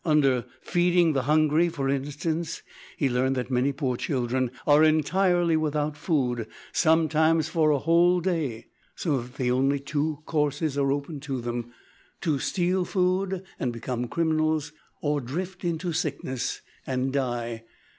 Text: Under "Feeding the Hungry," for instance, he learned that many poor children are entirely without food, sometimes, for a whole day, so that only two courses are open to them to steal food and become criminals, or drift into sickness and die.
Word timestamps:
Under 0.03 0.45
"Feeding 0.61 1.13
the 1.13 1.21
Hungry," 1.29 1.69
for 1.69 1.87
instance, 1.87 2.63
he 2.97 3.07
learned 3.07 3.35
that 3.35 3.51
many 3.51 3.71
poor 3.71 3.97
children 3.97 4.49
are 4.65 4.83
entirely 4.83 5.55
without 5.55 5.95
food, 5.95 6.47
sometimes, 6.73 7.49
for 7.49 7.69
a 7.69 7.77
whole 7.77 8.19
day, 8.19 8.65
so 8.95 9.21
that 9.21 9.49
only 9.51 9.79
two 9.79 10.23
courses 10.25 10.75
are 10.75 10.91
open 10.91 11.19
to 11.19 11.39
them 11.39 11.71
to 12.21 12.39
steal 12.39 12.83
food 12.83 13.43
and 13.59 13.71
become 13.71 14.07
criminals, 14.07 14.71
or 15.01 15.21
drift 15.21 15.63
into 15.63 15.93
sickness 15.93 16.63
and 16.87 17.13
die. 17.13 17.63